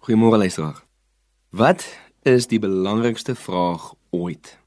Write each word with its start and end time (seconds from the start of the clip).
Goeiemôre 0.00 0.38
luisteraar. 0.38 0.84
Wat 1.50 1.98
is 2.22 2.46
die 2.46 2.58
belangrikste 2.58 3.34
vraag 3.34 3.94
ooit? 4.10 4.58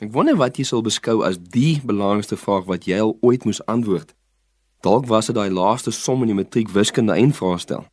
Ek 0.00 0.08
wonder 0.12 0.38
wat 0.40 0.56
jy 0.56 0.64
sal 0.64 0.80
beskou 0.80 1.18
as 1.28 1.36
die 1.36 1.82
belangrikste 1.84 2.38
vraag 2.40 2.64
wat 2.70 2.86
jy 2.88 2.96
al 3.04 3.12
ooit 3.20 3.44
moes 3.44 3.60
antwoord. 3.68 4.14
Dalk 4.80 5.04
was 5.12 5.28
dit 5.28 5.36
daai 5.36 5.52
laaste 5.52 5.92
som 5.92 6.24
in 6.24 6.32
die 6.32 6.38
matriek 6.38 6.72
wiskunde 6.72 7.12
eindvraestel. 7.12 7.84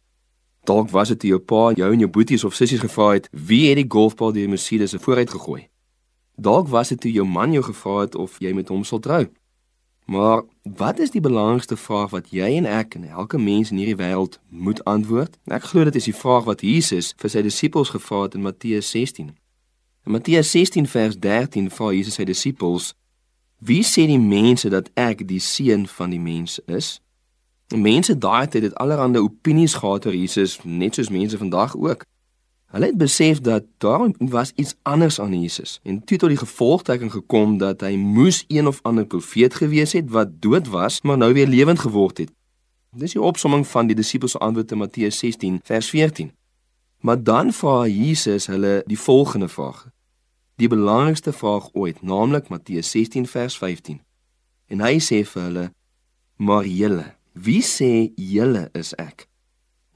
Dalk 0.63 0.93
was 0.95 1.11
dit 1.11 1.27
jou 1.33 1.41
pa 1.43 1.73
jou 1.75 1.91
en 1.91 2.05
jou 2.05 2.07
boeties 2.07 2.47
of 2.47 2.55
sissies 2.55 2.85
gevra 2.85 3.09
het 3.17 3.27
wie 3.35 3.65
het 3.67 3.81
die 3.81 3.91
golfbal 3.91 4.31
deur 4.31 4.47
die 4.47 4.55
Mercedes 4.55 4.95
se 4.95 5.03
vooruit 5.03 5.35
gegooi. 5.35 5.67
Dalk 6.39 6.71
was 6.71 6.95
dit 6.95 7.03
toe 7.03 7.11
jou 7.11 7.27
man 7.27 7.51
jou 7.51 7.65
gevra 7.67 8.05
het 8.05 8.15
of 8.15 8.39
jy 8.39 8.55
met 8.55 8.71
hom 8.71 8.87
sal 8.87 9.03
trou. 9.03 9.25
Maar 10.05 10.43
wat 10.63 10.99
is 10.99 11.11
die 11.11 11.21
belangrikste 11.21 11.77
vraag 11.77 12.09
wat 12.09 12.29
jy 12.29 12.55
en 12.57 12.65
ek 12.65 12.95
en 12.95 13.09
elke 13.09 13.37
mens 13.37 13.71
in 13.71 13.77
hierdie 13.77 13.95
wêreld 13.95 14.39
moet 14.49 14.83
antwoord? 14.83 15.37
Ek 15.45 15.63
glo 15.63 15.83
dit 15.83 15.95
is 15.95 16.09
die 16.09 16.15
vraag 16.15 16.43
wat 16.49 16.61
Jesus 16.61 17.13
vir 17.17 17.29
sy 17.29 17.41
disippels 17.45 17.93
gevra 17.93 18.23
het 18.25 18.35
in 18.35 18.41
Matteus 18.41 18.89
16. 18.89 19.31
In 20.05 20.11
Matteus 20.11 20.51
16 20.51 20.87
vers 20.87 21.19
13 21.19 21.69
vra 21.69 21.91
Jesus 21.93 22.17
sy 22.19 22.25
disippels: 22.25 22.93
"Wie 23.57 23.83
sê 23.83 24.07
die 24.09 24.19
mense 24.19 24.69
dat 24.69 24.89
ek 24.93 25.27
die 25.27 25.39
seun 25.39 25.87
van 25.87 26.09
die 26.09 26.19
mens 26.19 26.59
is?" 26.65 26.99
Mense 27.75 28.17
daai 28.17 28.47
tyd 28.47 28.63
het 28.63 28.75
allerlei 28.75 29.21
opinies 29.23 29.73
gehad 29.73 30.05
oor 30.05 30.15
Jesus, 30.15 30.59
net 30.63 30.95
soos 30.95 31.09
mense 31.09 31.37
vandag 31.37 31.75
ook. 31.75 32.03
Hulle 32.71 32.85
het 32.85 32.97
besef 32.97 33.39
dat 33.43 33.63
daar 33.77 34.11
was 34.17 34.51
iets 34.55 34.75
anders 34.81 35.19
aan 35.19 35.41
Jesus 35.41 35.79
en 35.83 36.03
toe 36.03 36.17
tot 36.17 36.29
die 36.29 36.37
gevolgtrekking 36.37 37.11
gekom 37.11 37.57
dat 37.57 37.81
hy 37.83 37.95
moes 37.99 38.45
een 38.47 38.67
of 38.67 38.79
ander 38.87 39.05
profeet 39.05 39.53
gewees 39.59 39.91
het 39.91 40.09
wat 40.09 40.37
dood 40.41 40.67
was, 40.67 41.01
maar 41.01 41.17
nou 41.17 41.33
weer 41.33 41.47
lewend 41.47 41.79
geword 41.79 42.17
het. 42.17 42.31
Dis 42.95 43.11
die 43.11 43.21
opsomming 43.21 43.67
van 43.67 43.87
die 43.87 43.95
disippels 43.95 44.31
se 44.31 44.39
antwoord 44.39 44.71
in 44.71 44.77
Matteus 44.77 45.17
16 45.19 45.59
vers 45.63 45.89
14. 45.89 46.31
Maar 47.03 47.23
dan 47.23 47.51
vra 47.53 47.87
Jesus 47.87 48.47
hulle 48.47 48.83
die 48.87 48.99
volgende 48.99 49.47
vraag. 49.47 49.89
Die 50.55 50.67
belangrikste 50.67 51.33
vraag 51.33 51.69
ooit, 51.73 52.01
naamlik 52.01 52.47
Matteus 52.47 52.91
16 52.91 53.27
vers 53.27 53.57
15. 53.57 53.99
En 54.67 54.79
hy 54.79 54.99
sê 54.99 55.23
vir 55.27 55.43
hulle: 55.43 55.65
"Maar 56.35 56.65
julle, 56.65 57.15
wie 57.33 57.63
sê 57.63 58.11
julle 58.15 58.69
is 58.73 58.93
ek?" 58.95 59.30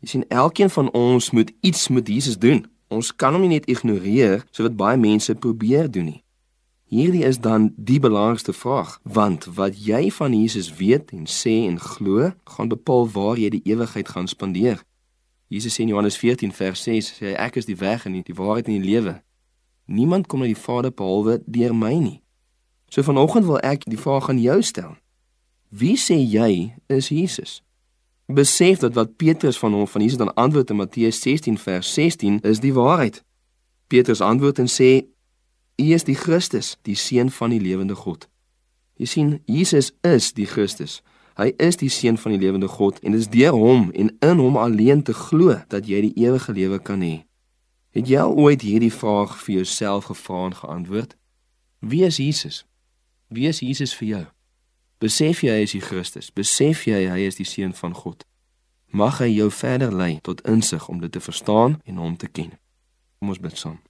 Jy 0.06 0.12
sien 0.12 0.28
elkeen 0.30 0.70
van 0.70 0.92
ons 0.94 1.32
moet 1.32 1.52
iets 1.66 1.88
met 1.88 2.08
Jesus 2.08 2.38
doen. 2.38 2.60
Ons 2.94 3.16
kan 3.16 3.34
hom 3.34 3.42
nie 3.42 3.56
net 3.56 3.64
ignoreer 3.66 4.44
so 4.54 4.62
wat 4.62 4.76
baie 4.78 5.00
mense 5.02 5.34
probeer 5.34 5.90
doen 5.90 6.06
nie. 6.12 6.20
Hierdie 6.94 7.24
is 7.26 7.40
dan 7.42 7.72
die 7.74 7.98
belangrikste 8.00 8.54
vraag, 8.54 9.00
want 9.02 9.48
wat 9.58 9.74
jy 9.82 10.12
van 10.14 10.36
Jesus 10.38 10.70
weet 10.78 11.10
en 11.10 11.26
sê 11.26 11.56
en 11.66 11.82
glo, 11.82 12.30
gaan 12.54 12.70
bepaal 12.70 13.10
waar 13.18 13.42
jy 13.42 13.50
die 13.58 13.64
ewigheid 13.66 14.14
gaan 14.14 14.30
spandeer. 14.30 14.86
Jesus 15.50 15.74
sê 15.74 15.88
in 15.88 15.96
Johannes 15.96 16.22
14 16.22 16.54
vers 16.54 16.86
6 16.86 17.12
sê 17.18 17.32
hy 17.32 17.36
ek 17.48 17.58
is 17.64 17.66
die 17.66 17.80
weg 17.82 18.06
en 18.06 18.22
die 18.22 18.38
waarheid 18.38 18.70
en 18.70 18.78
die 18.78 18.86
lewe. 18.86 19.18
Niemand 19.90 20.30
kom 20.30 20.46
na 20.46 20.54
die 20.54 20.62
Vader 20.68 20.94
behalwe 20.94 21.40
deur 21.50 21.74
my 21.74 21.96
nie. 21.98 22.20
So 22.94 23.02
vanoggend 23.02 23.50
wil 23.50 23.58
ek 23.66 23.90
die 23.90 23.98
vraag 23.98 24.30
aan 24.30 24.46
jou 24.46 24.62
stel. 24.62 25.00
Wie 25.74 25.98
sê 25.98 26.22
jy 26.22 26.76
is 26.94 27.10
Jesus? 27.10 27.65
Besef 28.26 28.80
dat 28.80 28.94
wat 28.94 29.16
Petrus 29.16 29.58
van 29.58 29.74
hom 29.74 29.88
van 29.88 30.02
Jesus 30.02 30.18
dan 30.18 30.34
antwoord 30.34 30.70
in 30.70 30.76
Matteus 30.76 31.22
16 31.22 31.58
vers 31.58 31.94
16 31.94 32.40
is 32.42 32.60
die 32.60 32.74
waarheid. 32.74 33.24
Petrus 33.88 34.22
antwoord 34.22 34.60
en 34.60 34.68
sê: 34.68 35.06
"U 35.76 35.94
is 35.94 36.04
die 36.04 36.16
Christus, 36.16 36.78
die 36.82 36.96
seun 36.96 37.30
van 37.32 37.50
die 37.50 37.62
lewende 37.62 37.96
God." 37.96 38.30
Jy 38.96 39.06
sien, 39.06 39.42
Jesus 39.46 39.92
is 40.02 40.34
die 40.34 40.46
Christus. 40.46 41.02
Hy 41.36 41.52
is 41.58 41.76
die 41.76 41.90
seun 41.90 42.18
van 42.18 42.32
die 42.32 42.40
lewende 42.40 42.68
God 42.68 43.00
en 43.04 43.12
dit 43.12 43.20
is 43.20 43.30
deur 43.30 43.52
hom 43.52 43.90
en 43.92 44.14
in 44.20 44.38
hom 44.40 44.58
alleen 44.58 45.04
te 45.04 45.14
glo 45.14 45.58
dat 45.68 45.88
jy 45.88 46.00
die 46.02 46.14
ewige 46.24 46.56
lewe 46.56 46.80
kan 46.80 47.04
hê. 47.04 47.26
Het 47.92 48.08
jy 48.08 48.22
al 48.24 48.36
ooit 48.40 48.64
hierdie 48.64 48.94
vraag 48.94 49.36
vir 49.44 49.56
jouself 49.56 50.08
gevra 50.12 50.46
en 50.46 50.56
geantwoord? 50.56 51.18
Wie 51.80 52.06
is 52.08 52.18
Jesus? 52.18 52.64
Wie 53.28 53.48
is 53.52 53.60
Jesus 53.60 53.96
vir 53.96 54.08
jou? 54.08 54.24
Besef 55.00 55.44
jy 55.44 55.52
hy 55.52 55.66
is 55.66 55.74
die 55.76 55.84
Christus? 55.84 56.32
Besef 56.32 56.86
jy 56.88 57.06
hy 57.12 57.26
is 57.28 57.36
die 57.36 57.48
seun 57.48 57.74
van 57.76 57.94
God? 57.94 58.24
Mag 58.96 59.20
hy 59.20 59.28
jou 59.34 59.50
verder 59.52 59.92
lei 59.92 60.20
tot 60.24 60.44
insig 60.48 60.88
om 60.88 61.02
dit 61.02 61.12
te 61.12 61.20
verstaan 61.20 61.82
en 61.84 62.00
hom 62.00 62.16
te 62.16 62.30
ken. 62.32 62.54
Kom 63.20 63.34
ons 63.34 63.42
bid 63.44 63.58
saam. 63.60 63.82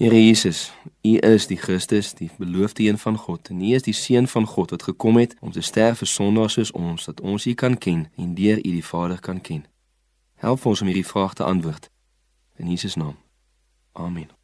Here 0.00 0.16
Jesus, 0.16 0.70
U 1.04 1.18
is 1.18 1.46
die 1.50 1.58
Christus, 1.60 2.14
die 2.16 2.30
beloofde 2.38 2.86
een 2.86 2.98
van 2.98 3.18
God. 3.20 3.50
En 3.52 3.60
U 3.60 3.74
is 3.76 3.84
die 3.84 3.92
seun 3.92 4.28
van 4.32 4.46
God 4.48 4.72
wat 4.72 4.88
gekom 4.88 5.20
het 5.20 5.36
om 5.44 5.52
te 5.52 5.60
sterf 5.60 6.00
vir 6.00 6.08
sondaars 6.08 6.56
soos 6.56 6.72
ons, 6.72 7.04
dat 7.04 7.20
ons 7.20 7.44
U 7.44 7.54
kan 7.54 7.76
ken 7.76 8.06
en 8.16 8.32
deur 8.34 8.56
U 8.64 8.70
die 8.80 8.84
Vader 8.84 9.20
kan 9.20 9.44
ken. 9.44 9.66
Help 10.40 10.64
ons 10.64 10.80
om 10.80 10.88
hierdie 10.88 11.04
vraag 11.04 11.36
te 11.36 11.44
antwoord. 11.44 11.90
In 12.56 12.72
Jesus 12.72 12.96
naam. 12.96 13.16
Amen. 13.92 14.39